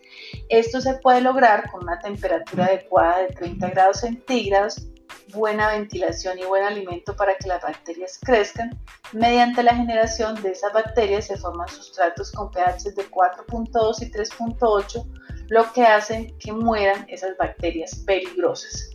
Esto 0.50 0.80
se 0.80 0.94
puede 1.00 1.22
lograr 1.22 1.70
con 1.72 1.82
una 1.82 1.98
temperatura 2.00 2.66
adecuada 2.66 3.22
de 3.24 3.30
30 3.30 3.70
grados 3.72 4.02
centígrados, 4.02 4.88
buena 5.34 5.70
ventilación 5.70 6.38
y 6.38 6.44
buen 6.44 6.64
alimento 6.64 7.16
para 7.16 7.34
que 7.36 7.48
las 7.48 7.64
bacterias 7.64 8.20
crezcan. 8.22 8.80
Mediante 9.14 9.64
la 9.64 9.76
generación 9.76 10.40
de 10.44 10.52
esas 10.52 10.72
bacterias 10.74 11.26
se 11.26 11.38
forman 11.38 11.68
sustratos 11.68 12.32
con 12.32 12.52
pH 12.52 12.92
de 12.92 13.10
4.2 13.10 14.02
y 14.04 14.12
3.8, 14.12 15.48
lo 15.50 15.74
que 15.74 15.82
hace 15.82 16.36
que 16.40 16.54
mueran 16.54 17.04
esas 17.10 17.36
bacterias 17.36 17.96
peligrosas. 18.06 18.92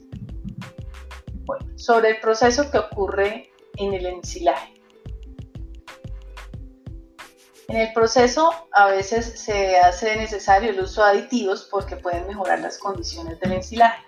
Sobre 1.77 2.11
el 2.11 2.21
proceso 2.21 2.71
que 2.71 2.79
ocurre 2.79 3.51
en 3.77 3.95
el 3.95 4.07
ensilaje. 4.07 4.75
En 7.69 7.77
el 7.77 7.93
proceso 7.93 8.51
a 8.73 8.87
veces 8.87 9.41
se 9.41 9.79
hace 9.79 10.17
necesario 10.17 10.71
el 10.71 10.81
uso 10.81 11.03
de 11.05 11.11
aditivos 11.11 11.67
porque 11.71 11.97
pueden 11.97 12.27
mejorar 12.29 12.61
las 12.61 12.79
condiciones 12.79 13.41
del 13.41 13.53
ensilaje. 13.53 14.03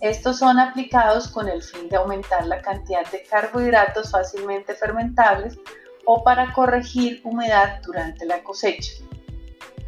Estos 0.00 0.38
son 0.38 0.58
aplicados 0.58 1.28
con 1.28 1.48
el 1.48 1.62
fin 1.62 1.88
de 1.88 1.96
aumentar 1.96 2.46
la 2.46 2.60
cantidad 2.60 3.06
de 3.10 3.22
carbohidratos 3.22 4.10
fácilmente 4.10 4.74
fermentables 4.74 5.58
o 6.04 6.22
para 6.24 6.52
corregir 6.52 7.20
humedad 7.24 7.80
durante 7.84 8.24
la 8.26 8.42
cosecha. 8.42 8.92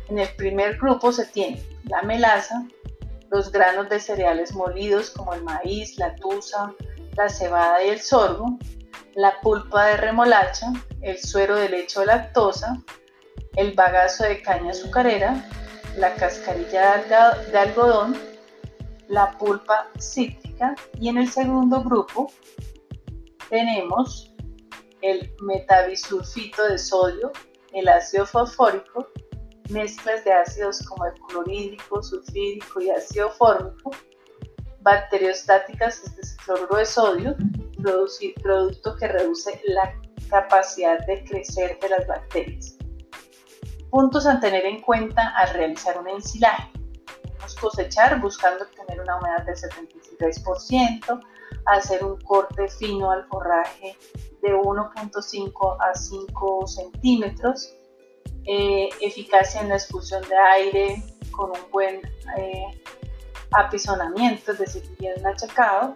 En 0.09 0.19
el 0.19 0.29
primer 0.37 0.79
grupo 0.79 1.13
se 1.13 1.27
tiene 1.27 1.63
la 1.85 2.03
melaza, 2.03 2.67
los 3.33 3.51
granos 3.51 3.89
de 3.89 3.99
cereales 3.99 4.55
molidos 4.55 5.09
como 5.09 5.33
el 5.33 5.43
maíz, 5.43 5.97
la 5.97 6.15
tusa, 6.17 6.75
la 7.17 7.31
cebada 7.31 7.83
y 7.83 7.89
el 7.89 7.99
sorgo, 7.99 8.59
la 9.15 9.41
pulpa 9.41 9.87
de 9.87 9.97
remolacha, 9.97 10.67
el 11.01 11.19
suero 11.19 11.57
de 11.57 11.71
leche 11.71 11.99
o 11.99 12.05
lactosa, 12.05 12.77
el 13.57 13.73
bagazo 13.73 14.25
de 14.25 14.43
caña 14.43 14.73
azucarera, 14.73 15.49
la 15.97 16.15
cascarilla 16.15 17.03
de 17.51 17.59
algodón, 17.59 18.19
la 19.09 19.31
pulpa 19.39 19.89
cítrica 19.99 20.75
y 21.01 21.09
en 21.09 21.17
el 21.17 21.31
segundo 21.31 21.83
grupo 21.83 22.31
tenemos 23.49 24.31
el 25.01 25.35
metabisulfito 25.41 26.67
de 26.69 26.77
sodio, 26.77 27.33
el 27.73 27.89
ácido 27.89 28.27
fosfórico, 28.27 29.09
mezclas 29.73 30.25
de 30.25 30.33
ácidos 30.33 30.83
como 30.87 31.07
el 31.07 31.15
clorhídrico, 31.29 32.03
sulfídrico 32.03 32.81
y 32.81 32.91
ácido 32.91 33.31
fórmico, 33.31 33.91
bacteriostáticas, 34.81 36.03
este 36.05 36.21
es 36.21 36.37
cloruro 36.45 36.77
de 36.77 36.87
sodio, 36.87 37.37
producto 38.43 38.97
que 38.97 39.09
reduce 39.09 39.61
la 39.65 39.95
capacidad 40.29 41.05
de 41.07 41.25
crecer 41.25 41.79
de 41.81 41.89
las 41.89 42.07
bacterias. 42.07 42.77
Puntos 43.91 44.27
a 44.27 44.41
tener 44.41 44.65
en 44.65 44.81
cuenta 44.81 45.29
al 45.37 45.51
realizar 45.51 45.99
un 45.99 46.09
ensilaje. 46.09 46.71
Debemos 47.25 47.55
cosechar 47.57 48.21
buscando 48.21 48.65
obtener 48.65 49.01
una 49.01 49.19
humedad 49.19 49.45
del 49.45 49.57
73%, 49.57 51.21
hacer 51.67 52.05
un 52.05 52.19
corte 52.21 52.69
fino 52.69 53.11
al 53.11 53.27
forraje 53.27 53.97
de 54.41 54.55
1.5 54.55 55.77
a 55.81 55.95
5 55.95 56.67
centímetros, 56.67 57.75
eh, 58.47 58.89
eficacia 59.01 59.61
en 59.61 59.69
la 59.69 59.77
expulsión 59.77 60.23
de 60.29 60.37
aire 60.37 61.03
con 61.31 61.51
un 61.51 61.71
buen 61.71 62.01
eh, 62.39 62.65
apisonamiento, 63.53 64.53
es 64.53 64.59
decir, 64.59 64.83
bien 64.99 65.15
machacado, 65.23 65.95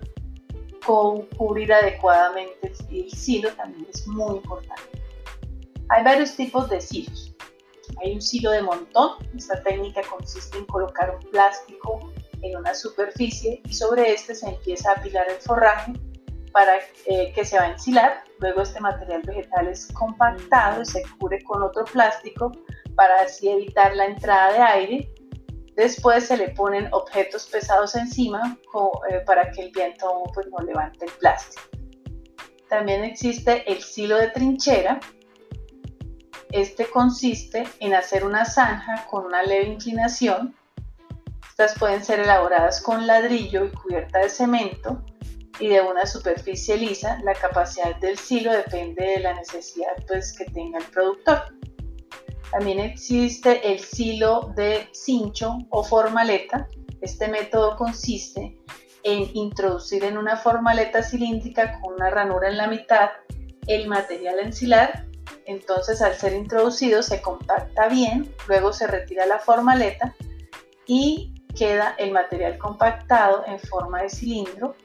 con 0.85 1.23
cubrir 1.37 1.73
adecuadamente 1.73 2.73
el 2.91 3.11
silo 3.11 3.51
también 3.55 3.87
es 3.93 4.07
muy 4.07 4.37
importante. 4.37 4.83
Hay 5.89 6.05
varios 6.05 6.35
tipos 6.37 6.69
de 6.69 6.81
silos. 6.81 7.35
Hay 8.03 8.15
un 8.15 8.21
silo 8.21 8.51
de 8.51 8.63
montón. 8.63 9.13
Esta 9.37 9.63
técnica 9.63 10.03
consiste 10.03 10.59
en 10.59 10.67
colocar 10.67 11.17
un 11.17 11.31
plástico 11.31 12.13
en 12.43 12.57
una 12.57 12.75
superficie 12.75 13.61
y 13.65 13.73
sobre 13.73 14.13
este 14.13 14.35
se 14.35 14.49
empieza 14.49 14.91
a 14.91 14.95
apilar 14.95 15.27
el 15.31 15.41
forraje 15.41 15.93
para 16.57 16.79
eh, 17.05 17.35
que 17.35 17.45
se 17.45 17.59
va 17.59 17.65
a 17.65 17.73
ensilar. 17.73 18.25
Luego 18.39 18.63
este 18.63 18.81
material 18.81 19.21
vegetal 19.27 19.69
es 19.69 19.89
compactado 19.89 20.81
y 20.81 20.87
se 20.87 21.03
cubre 21.19 21.45
con 21.45 21.63
otro 21.63 21.85
plástico 21.85 22.51
para 22.95 23.21
así 23.21 23.51
evitar 23.51 23.95
la 23.95 24.07
entrada 24.07 24.55
de 24.55 24.59
aire. 24.61 25.15
Después 25.75 26.25
se 26.25 26.39
le 26.39 26.49
ponen 26.49 26.89
objetos 26.93 27.47
pesados 27.49 27.95
encima 27.95 28.57
eh, 29.11 29.21
para 29.27 29.51
que 29.51 29.65
el 29.65 29.71
viento 29.71 30.23
pues, 30.33 30.47
no 30.47 30.65
levante 30.65 31.05
el 31.05 31.13
plástico. 31.13 31.63
También 32.71 33.05
existe 33.05 33.71
el 33.71 33.83
silo 33.83 34.17
de 34.17 34.29
trinchera, 34.29 34.99
este 36.53 36.89
consiste 36.89 37.65
en 37.81 37.93
hacer 37.93 38.25
una 38.25 38.47
zanja 38.47 39.05
con 39.11 39.27
una 39.27 39.43
leve 39.43 39.67
inclinación. 39.67 40.57
Estas 41.51 41.79
pueden 41.79 42.03
ser 42.03 42.21
elaboradas 42.21 42.81
con 42.81 43.07
ladrillo 43.07 43.67
y 43.67 43.73
cubierta 43.73 44.21
de 44.21 44.31
cemento 44.31 45.05
y 45.59 45.69
de 45.69 45.81
una 45.81 46.07
superficie 46.07 46.77
lisa. 46.77 47.19
La 47.25 47.35
capacidad 47.35 47.97
del 47.97 48.19
silo 48.19 48.53
depende 48.53 49.05
de 49.05 49.21
la 49.21 49.35
necesidad 49.35 49.93
pues, 50.07 50.33
que 50.37 50.45
tenga 50.47 50.79
el 50.79 50.85
productor. 50.87 51.43
También 52.51 52.79
existe 52.81 53.73
el 53.73 53.81
silo 53.81 54.53
de 54.57 54.89
cincho 54.93 55.59
o 55.71 55.83
formaleta. 55.83 56.69
Este 57.01 57.29
método 57.29 57.77
consiste 57.77 58.57
en 59.03 59.31
introducir 59.37 60.05
en 60.05 60.19
una 60.19 60.37
formaleta 60.37 61.03
cilíndrica 61.03 61.81
con 61.81 61.95
una 61.95 62.11
ranura 62.11 62.49
en 62.49 62.57
la 62.57 62.67
mitad 62.67 63.11
el 63.67 63.89
material 63.89 64.39
ensilar. 64.41 65.07
Entonces 65.45 66.03
al 66.03 66.15
ser 66.15 66.33
introducido 66.35 67.03
se 67.03 67.21
compacta 67.21 67.89
bien, 67.89 68.35
luego 68.49 68.73
se 68.73 68.87
retira 68.87 69.27
la 69.27 69.39
formaleta 69.39 70.15
y 70.87 71.33
queda 71.57 71.95
el 71.99 72.13
material 72.13 72.59
compactado 72.59 73.45
en 73.47 73.59
forma 73.59 74.03
de 74.03 74.11
cilindro. 74.11 74.77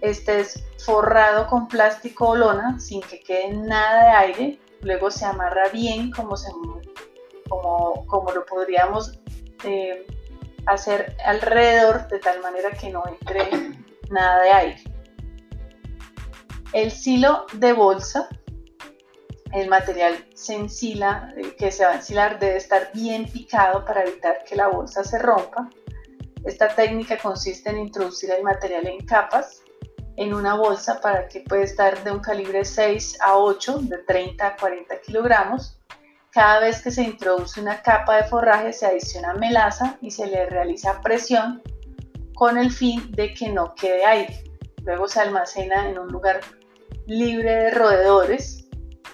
Este 0.00 0.40
es 0.40 0.64
forrado 0.84 1.46
con 1.48 1.66
plástico 1.66 2.28
o 2.28 2.36
lona 2.36 2.78
sin 2.78 3.00
que 3.02 3.20
quede 3.20 3.52
nada 3.52 4.04
de 4.04 4.10
aire. 4.10 4.60
Luego 4.80 5.10
se 5.10 5.24
amarra 5.24 5.68
bien 5.70 6.10
como, 6.12 6.36
se, 6.36 6.50
como, 7.48 8.06
como 8.06 8.30
lo 8.30 8.46
podríamos 8.46 9.18
eh, 9.64 10.06
hacer 10.66 11.16
alrededor 11.24 12.06
de 12.08 12.20
tal 12.20 12.40
manera 12.42 12.70
que 12.70 12.90
no 12.90 13.02
entre 13.08 13.50
nada 14.10 14.42
de 14.42 14.50
aire. 14.50 14.84
El 16.72 16.92
silo 16.92 17.46
de 17.54 17.72
bolsa, 17.72 18.28
el 19.52 19.68
material 19.68 20.26
se 20.34 20.54
ensila, 20.54 21.34
que 21.58 21.72
se 21.72 21.84
va 21.84 21.92
a 21.92 21.96
ensilar 21.96 22.38
debe 22.38 22.58
estar 22.58 22.90
bien 22.92 23.26
picado 23.26 23.84
para 23.84 24.04
evitar 24.04 24.44
que 24.44 24.54
la 24.54 24.68
bolsa 24.68 25.02
se 25.02 25.18
rompa. 25.18 25.68
Esta 26.44 26.68
técnica 26.68 27.18
consiste 27.18 27.70
en 27.70 27.78
introducir 27.78 28.30
el 28.30 28.44
material 28.44 28.86
en 28.86 29.04
capas 29.04 29.64
en 30.18 30.34
una 30.34 30.54
bolsa 30.54 31.00
para 31.00 31.28
que 31.28 31.42
puede 31.42 31.62
estar 31.62 32.02
de 32.02 32.10
un 32.10 32.18
calibre 32.18 32.64
6 32.64 33.18
a 33.20 33.38
8, 33.38 33.78
de 33.82 33.98
30 33.98 34.46
a 34.48 34.56
40 34.56 35.00
kilogramos. 35.00 35.78
Cada 36.32 36.58
vez 36.58 36.82
que 36.82 36.90
se 36.90 37.04
introduce 37.04 37.60
una 37.60 37.80
capa 37.82 38.16
de 38.16 38.24
forraje 38.24 38.72
se 38.72 38.86
adiciona 38.86 39.34
melaza 39.34 39.96
y 40.02 40.10
se 40.10 40.26
le 40.26 40.46
realiza 40.46 41.00
presión 41.02 41.62
con 42.34 42.58
el 42.58 42.72
fin 42.72 43.12
de 43.12 43.32
que 43.32 43.48
no 43.48 43.76
quede 43.76 44.04
aire. 44.04 44.42
Luego 44.82 45.06
se 45.06 45.20
almacena 45.20 45.88
en 45.88 46.00
un 46.00 46.08
lugar 46.08 46.40
libre 47.06 47.54
de 47.54 47.70
roedores 47.70 48.66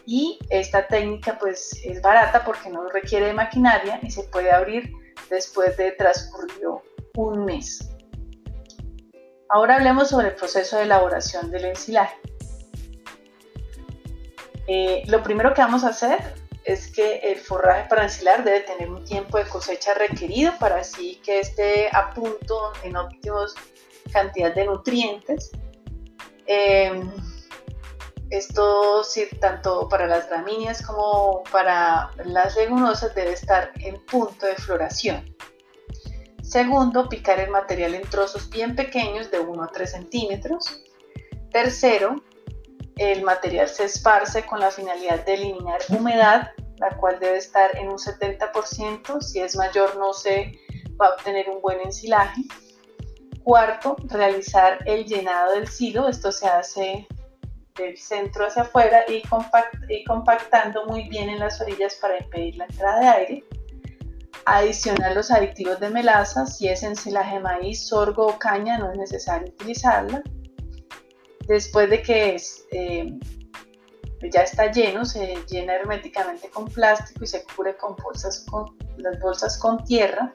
y 0.06 0.38
esta 0.49 0.87
técnica 0.87 1.38
pues 1.38 1.78
es 1.84 2.00
barata 2.00 2.44
porque 2.46 2.70
no 2.70 2.88
requiere 2.88 3.34
maquinaria 3.34 4.00
y 4.02 4.11
se 4.11 4.23
puede 4.25 4.50
abrir 4.50 4.90
después 5.28 5.76
de 5.76 5.92
transcurrido 5.92 6.82
un 7.14 7.44
mes. 7.44 7.93
Ahora 9.54 9.76
hablemos 9.76 10.08
sobre 10.08 10.30
el 10.30 10.34
proceso 10.34 10.76
de 10.78 10.82
elaboración 10.82 11.49
del 11.49 11.66
ensilaje. 11.66 12.16
Eh, 14.66 15.04
lo 15.06 15.23
primero 15.23 15.54
que 15.54 15.61
vamos 15.61 15.84
a 15.84 15.90
hacer 15.90 16.18
es 16.64 16.90
que 16.90 17.18
el 17.18 17.38
forraje 17.38 17.88
para 17.88 18.02
ensilar 18.02 18.42
debe 18.42 18.62
tener 18.62 18.90
un 18.90 19.04
tiempo 19.04 19.38
de 19.38 19.44
cosecha 19.44 19.94
requerido 19.94 20.52
para 20.58 20.78
así 20.78 21.20
que 21.25 21.38
esté 21.38 21.88
a 21.92 22.11
punto 22.12 22.73
en 22.82 22.96
óptimos 22.96 23.54
cantidad 24.12 24.52
de 24.52 24.64
nutrientes. 24.64 25.52
Em, 26.46 27.12
esto 28.30 29.02
tanto 29.38 29.88
para 29.88 30.08
las 30.08 30.28
gramíneas 30.28 30.84
como 30.84 31.44
para 31.52 32.11
las 32.25 32.56
leguminosas 32.56 33.14
debe 33.14 33.34
estar 33.34 33.70
en 33.76 34.04
punto 34.04 34.46
de 34.46 34.56
floración. 34.56 35.32
Segundo, 36.54 37.08
picar 37.08 37.40
el 37.40 37.50
material 37.50 37.96
en 37.96 38.08
trozos 38.08 38.49
bien 38.49 38.76
pequeños 38.76 39.28
de 39.32 39.40
1 39.40 39.61
a 39.61 39.66
3 39.66 39.90
centímetros. 39.90 40.84
Tercero, 41.50 42.23
el 42.96 43.25
material 43.25 43.68
se 43.68 43.87
esparce 43.87 44.46
con 44.46 44.61
la 44.61 44.70
finalidad 44.70 45.26
de 45.26 45.34
eliminar 45.34 45.80
humedad, 45.88 46.52
la 46.76 46.96
cual 46.96 47.18
debe 47.18 47.38
estar 47.38 47.76
en 47.76 47.88
un 47.88 47.98
70%. 47.98 49.20
Si 49.20 49.40
es 49.40 49.57
mayor 49.57 49.96
no 49.96 50.12
se 50.12 50.52
va 50.92 51.07
a 51.07 51.14
obtener 51.14 51.50
un 51.50 51.61
buen 51.61 51.81
ensilaje. 51.81 52.42
Cuarto, 53.42 53.96
realizar 54.05 54.79
el 54.87 55.07
llenado 55.07 55.57
del 55.57 55.66
silo. 55.66 56.07
Esto 56.07 56.31
se 56.31 56.46
hace 56.46 57.09
del 57.74 57.98
centro 57.98 58.46
hacia 58.46 58.62
afuera 58.62 59.05
y, 59.09 59.24
y 59.88 60.05
compactando 60.05 60.87
muy 60.87 61.09
bien 61.09 61.31
en 61.31 61.40
las 61.40 61.61
orillas 61.61 61.96
para 61.96 62.16
impedir 62.16 62.59
la 62.59 62.66
entrada 62.66 63.00
de 63.00 63.09
aire 63.09 63.44
adicionar 64.46 65.14
los 65.14 65.30
aditivos 65.30 65.80
de 65.80 65.90
melaza, 65.90 66.46
si 66.46 66.68
es 66.68 66.83
ensilaje 66.83 67.37
de 67.37 67.40
maíz, 67.40 67.87
sorgo 67.87 68.26
o 68.26 68.38
caña 68.38 68.78
no 68.78 68.92
es 68.92 68.98
necesario 68.98 69.48
utilizarla. 69.48 70.22
Después 71.46 71.90
de 71.90 72.02
que 72.02 72.37
eh, 72.72 73.18
ya 74.30 74.42
está 74.42 74.70
lleno, 74.70 75.04
se 75.04 75.37
llena 75.48 75.74
herméticamente 75.74 76.48
con 76.48 76.66
plástico 76.66 77.24
y 77.24 77.26
se 77.26 77.44
cubre 77.44 77.76
con 77.76 77.96
bolsas 77.96 78.44
con, 78.50 78.76
las 78.98 79.18
bolsas 79.20 79.59
con 79.59 79.85
tierra. 79.85 80.35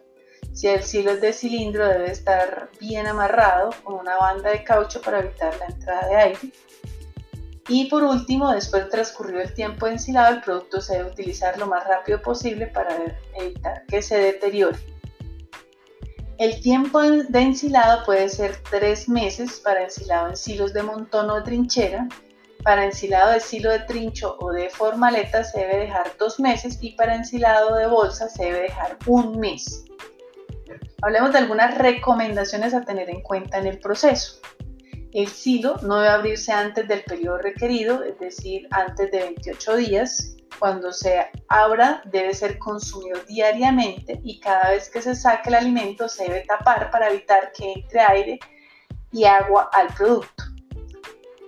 Si 0.54 0.68
el 0.68 0.84
silo 0.84 1.12
es 1.12 1.22
de 1.22 1.34
cilindro 1.34 1.88
debe 1.88 2.12
estar 2.12 2.70
bien 2.80 3.08
amarrado 3.08 3.70
con 3.84 3.96
una 3.96 4.18
banda 4.18 4.52
de 4.52 4.64
caucho 4.64 5.02
para 5.02 5.20
evitar 5.20 5.56
la 5.58 5.66
entrada 5.66 6.08
de 6.08 6.16
aire. 6.16 6.40
Y 7.70 7.86
por 7.86 8.04
último, 8.04 8.52
después 8.52 8.86
de 8.86 8.90
transcurrido 8.90 9.42
el 9.42 9.54
tiempo 9.54 9.86
de 9.86 9.94
ensilado, 9.94 10.34
el 10.34 10.42
producto 10.42 10.82
se 10.82 10.98
debe 10.98 11.12
utilizar 11.12 11.58
lo 11.60 11.68
más 11.68 11.88
rápido 11.88 12.20
posible 12.20 12.66
para 12.66 12.90
evitar 13.36 13.86
que 13.86 14.02
se 14.02 14.18
deteriore. 14.18 14.80
El 16.40 16.62
tiempo 16.62 17.00
de 17.00 17.40
ensilado 17.40 18.04
puede 18.06 18.28
ser 18.30 18.56
tres 18.72 19.08
meses 19.08 19.60
para 19.60 19.84
ensilado 19.84 20.30
en 20.30 20.36
silos 20.36 20.74
de 20.74 20.82
montón 20.82 21.30
o 21.30 21.36
de 21.36 21.42
trinchera. 21.44 22.08
Para 22.64 22.86
ensilado 22.86 23.34
de 23.34 23.40
silo 23.40 23.70
de 23.70 23.80
trincho 23.82 24.36
o 24.40 24.52
de 24.52 24.70
formaleta 24.72 25.44
se 25.44 25.60
debe 25.60 25.78
dejar 25.78 26.12
dos 26.18 26.40
meses 26.40 26.80
y 26.82 26.96
para 26.96 27.14
ensilado 27.14 27.76
de 27.76 27.86
bolsa 27.86 28.30
se 28.30 28.46
debe 28.46 28.62
dejar 28.62 28.98
un 29.06 29.40
mes. 29.40 29.86
Hablemos 31.04 31.34
de 31.34 31.38
algunas 31.38 31.78
recomendaciones 31.78 32.74
a 32.74 32.82
tener 32.82 33.10
en 33.12 33.22
cuenta 33.22 33.60
en 33.60 33.68
el 33.68 33.80
proceso. 33.80 34.40
El 35.12 35.28
silo 35.28 35.78
no 35.82 35.98
debe 35.98 36.10
abrirse 36.10 36.52
antes 36.52 36.88
del 36.88 37.04
periodo 37.04 37.40
requerido, 37.40 38.04
es 38.04 38.20
decir, 38.20 38.68
antes 38.72 39.12
de 39.12 39.20
28 39.20 39.76
días. 39.78 40.36
Cuando 40.60 40.92
se 40.92 41.30
abra 41.48 42.02
debe 42.06 42.34
ser 42.34 42.60
consumido 42.60 43.18
diariamente 43.28 44.20
y 44.24 44.40
cada 44.42 44.72
vez 44.72 44.90
que 44.90 45.02
se 45.02 45.16
saque 45.16 45.50
el 45.50 45.56
alimento 45.56 46.10
se 46.10 46.24
debe 46.24 46.42
tapar 46.42 46.92
para 46.92 47.10
evitar 47.10 47.54
que 47.54 47.72
entre 47.72 48.02
aire 48.02 48.40
y 49.12 49.24
agua 49.24 49.70
al 49.72 49.88
producto. 49.94 50.44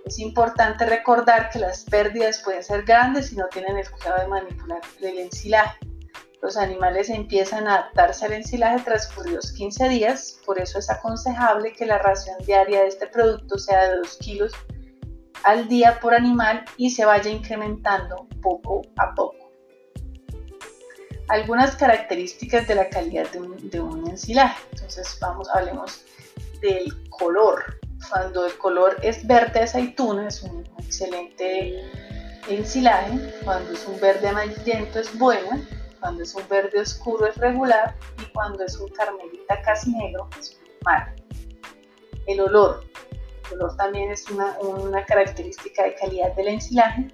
Es 0.06 0.18
importante 0.18 0.86
recordar 0.86 1.50
que 1.50 1.58
las 1.58 1.84
pérdidas 1.84 2.40
pueden 2.42 2.62
ser 2.62 2.84
grandes 2.84 3.28
si 3.28 3.36
no 3.36 3.46
tienen 3.48 3.76
el 3.76 3.90
cuidado 3.90 4.22
de 4.22 4.28
manipular 4.28 4.80
el 5.00 5.18
ensilaje. 5.18 5.91
Los 6.42 6.56
animales 6.56 7.08
empiezan 7.08 7.68
a 7.68 7.76
adaptarse 7.76 8.26
al 8.26 8.32
ensilaje 8.32 8.82
transcurridos 8.84 9.52
15 9.52 9.88
días, 9.88 10.40
por 10.44 10.60
eso 10.60 10.80
es 10.80 10.90
aconsejable 10.90 11.72
que 11.72 11.86
la 11.86 11.98
ración 11.98 12.36
diaria 12.44 12.80
de 12.80 12.88
este 12.88 13.06
producto 13.06 13.58
sea 13.58 13.88
de 13.88 13.98
2 13.98 14.18
kilos 14.18 14.52
al 15.44 15.68
día 15.68 16.00
por 16.00 16.14
animal 16.14 16.64
y 16.76 16.90
se 16.90 17.04
vaya 17.04 17.30
incrementando 17.30 18.26
poco 18.42 18.82
a 18.96 19.14
poco. 19.14 19.52
Algunas 21.28 21.76
características 21.76 22.66
de 22.66 22.74
la 22.74 22.88
calidad 22.88 23.30
de 23.30 23.80
un, 23.80 24.10
ensilaje. 24.10 24.60
Entonces 24.72 25.16
vamos, 25.20 25.48
hablemos 25.54 26.04
del 26.60 27.08
color. 27.08 27.78
Cuando 28.10 28.46
el 28.46 28.58
color 28.58 28.96
es 29.02 29.24
verde 29.28 29.60
aceituna 29.60 30.26
es 30.26 30.42
un 30.42 30.68
excelente 30.78 31.84
ensilaje. 32.48 33.32
Cuando 33.44 33.72
es 33.72 33.86
un 33.86 34.00
verde 34.00 34.26
amarillento 34.26 34.98
es 34.98 35.16
buena 35.16 35.64
cuando 36.02 36.24
es 36.24 36.34
un 36.34 36.46
verde 36.48 36.80
oscuro 36.80 37.26
es 37.26 37.36
regular 37.36 37.94
y 38.20 38.24
cuando 38.32 38.64
es 38.64 38.76
un 38.76 38.88
carmelita 38.88 39.62
casi 39.62 39.92
negro 39.92 40.28
es 40.38 40.58
mal. 40.84 41.14
El 42.26 42.40
olor. 42.40 42.84
El 43.50 43.58
olor 43.58 43.76
también 43.76 44.10
es 44.10 44.28
una, 44.28 44.58
una 44.60 45.04
característica 45.04 45.84
de 45.84 45.94
calidad 45.94 46.34
del 46.34 46.48
ensilaje. 46.48 47.06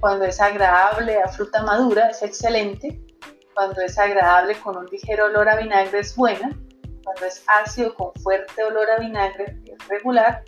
Cuando 0.00 0.24
es 0.24 0.40
agradable 0.40 1.20
a 1.20 1.28
fruta 1.28 1.62
madura 1.62 2.08
es 2.08 2.22
excelente. 2.22 2.98
Cuando 3.54 3.82
es 3.82 3.98
agradable 3.98 4.58
con 4.60 4.78
un 4.78 4.86
ligero 4.86 5.26
olor 5.26 5.46
a 5.50 5.56
vinagre 5.56 5.98
es 5.98 6.16
buena. 6.16 6.48
Cuando 7.04 7.26
es 7.26 7.44
ácido 7.46 7.94
con 7.94 8.14
fuerte 8.22 8.64
olor 8.64 8.90
a 8.90 9.00
vinagre 9.00 9.60
es 9.66 9.88
regular. 9.88 10.44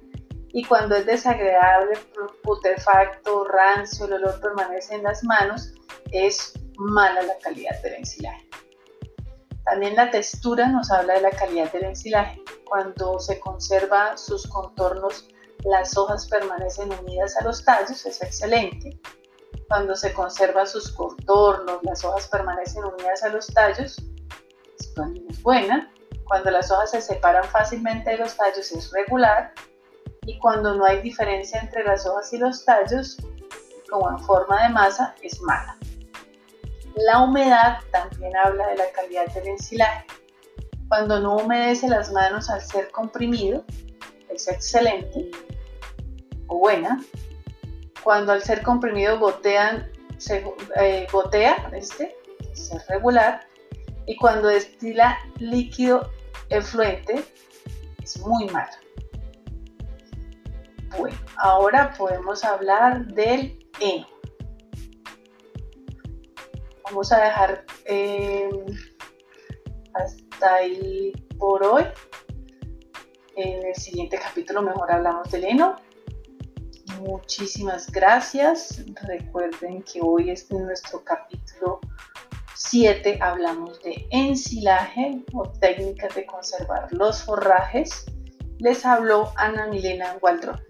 Y 0.55 0.64
cuando 0.64 0.96
es 0.96 1.05
desagradable, 1.05 1.98
putrefacto, 2.42 3.44
rancio, 3.44 4.07
el 4.07 4.14
olor 4.14 4.40
permanece 4.40 4.94
en 4.94 5.02
las 5.02 5.24
manos, 5.24 5.72
es 6.11 6.52
mala 6.82 7.22
la 7.22 7.38
calidad 7.38 7.80
del 7.82 7.94
ensilaje. 7.94 8.48
También 9.64 9.94
la 9.94 10.10
textura 10.10 10.66
nos 10.66 10.90
habla 10.90 11.14
de 11.14 11.20
la 11.20 11.30
calidad 11.30 11.70
del 11.72 11.84
ensilaje. 11.84 12.42
Cuando 12.64 13.18
se 13.20 13.38
conserva 13.38 14.16
sus 14.16 14.46
contornos, 14.48 15.28
las 15.64 15.96
hojas 15.96 16.26
permanecen 16.26 16.92
unidas 16.92 17.36
a 17.36 17.44
los 17.44 17.64
tallos, 17.64 18.04
es 18.04 18.20
excelente. 18.22 18.98
Cuando 19.68 19.94
se 19.94 20.12
conserva 20.12 20.66
sus 20.66 20.90
contornos, 20.90 21.78
las 21.82 22.04
hojas 22.04 22.26
permanecen 22.28 22.84
unidas 22.84 23.22
a 23.22 23.28
los 23.28 23.46
tallos, 23.46 23.96
es 24.76 25.42
buena. 25.42 25.92
Cuando 26.24 26.50
las 26.50 26.70
hojas 26.70 26.90
se 26.90 27.00
separan 27.00 27.44
fácilmente 27.44 28.10
de 28.10 28.18
los 28.18 28.36
tallos, 28.36 28.72
es 28.72 28.90
regular. 28.90 29.52
Y 30.26 30.38
cuando 30.38 30.74
no 30.74 30.84
hay 30.84 31.00
diferencia 31.02 31.60
entre 31.60 31.84
las 31.84 32.06
hojas 32.06 32.32
y 32.32 32.38
los 32.38 32.64
tallos, 32.64 33.18
como 33.88 34.10
en 34.10 34.18
forma 34.20 34.62
de 34.64 34.68
masa, 34.70 35.14
es 35.22 35.40
mala. 35.42 35.78
La 36.96 37.20
humedad 37.20 37.78
también 37.90 38.37
habla 38.37 38.68
de 38.68 38.76
la 38.76 38.90
calidad 38.92 39.26
del 39.35 39.48
ensilaje. 39.48 40.07
Cuando 40.88 41.20
no 41.20 41.37
humedece 41.37 41.88
las 41.88 42.12
manos 42.12 42.50
al 42.50 42.61
ser 42.61 42.90
comprimido, 42.90 43.64
es 44.28 44.48
excelente 44.48 45.31
o 46.48 46.59
buena. 46.59 47.02
Cuando 48.05 48.33
al 48.33 48.42
ser 48.42 48.62
comprimido 48.62 49.18
gotean, 49.18 49.90
se, 50.18 50.44
eh, 50.76 51.07
gotea, 51.11 51.70
este, 51.72 52.14
es 52.52 52.70
regular. 52.88 53.46
Y 54.07 54.16
cuando 54.16 54.48
destila 54.48 55.18
líquido 55.38 56.11
efluente, 56.50 57.24
es 58.02 58.18
muy 58.18 58.46
malo. 58.46 58.72
Bueno, 60.98 61.16
ahora 61.37 61.94
podemos 61.96 62.44
hablar 62.44 63.07
del 63.07 63.59
heno. 63.81 64.12
Vamos 66.92 67.11
a 67.11 67.24
dejar 67.24 67.64
eh, 67.87 68.50
hasta 69.94 70.55
ahí 70.57 71.11
por 71.38 71.64
hoy. 71.64 71.85
En 73.35 73.66
el 73.66 73.74
siguiente 73.74 74.18
capítulo 74.18 74.61
mejor 74.61 74.92
hablamos 74.92 75.31
del 75.31 75.44
heno. 75.44 75.76
Muchísimas 77.00 77.90
gracias. 77.90 78.85
Recuerden 79.09 79.83
que 79.85 80.00
hoy 80.02 80.33
es 80.33 80.50
nuestro 80.50 81.02
capítulo 81.02 81.81
7. 82.57 83.20
Hablamos 83.22 83.83
de 83.83 84.07
ensilaje 84.11 85.24
o 85.33 85.44
técnicas 85.44 86.14
de 86.14 86.26
conservar 86.26 86.92
los 86.92 87.22
forrajes. 87.22 88.05
Les 88.59 88.85
habló 88.85 89.33
Ana 89.37 89.66
Milena 89.66 90.18
Waldron. 90.20 90.61